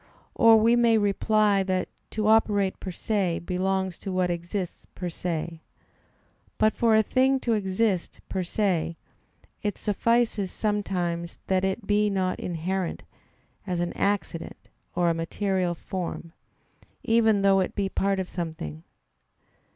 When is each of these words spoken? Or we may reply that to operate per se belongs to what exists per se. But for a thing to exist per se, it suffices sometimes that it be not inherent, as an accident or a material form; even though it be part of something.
Or 0.33 0.57
we 0.59 0.75
may 0.75 0.97
reply 0.97 1.61
that 1.61 1.87
to 2.09 2.25
operate 2.25 2.79
per 2.79 2.89
se 2.89 3.37
belongs 3.45 3.99
to 3.99 4.11
what 4.11 4.31
exists 4.31 4.87
per 4.95 5.09
se. 5.09 5.61
But 6.57 6.73
for 6.75 6.95
a 6.95 7.03
thing 7.03 7.39
to 7.41 7.53
exist 7.53 8.19
per 8.27 8.41
se, 8.41 8.97
it 9.61 9.77
suffices 9.77 10.51
sometimes 10.51 11.37
that 11.45 11.63
it 11.63 11.85
be 11.85 12.09
not 12.09 12.39
inherent, 12.39 13.03
as 13.67 13.79
an 13.79 13.93
accident 13.93 14.69
or 14.95 15.11
a 15.11 15.13
material 15.13 15.75
form; 15.75 16.33
even 17.03 17.43
though 17.43 17.59
it 17.59 17.75
be 17.75 17.87
part 17.87 18.19
of 18.19 18.27
something. 18.27 18.81